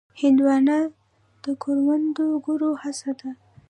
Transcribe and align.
هندوانه 0.21 0.77
د 1.43 1.45
کروندګرو 1.63 2.69
هڅه 2.83 3.11
ده. 3.19 3.29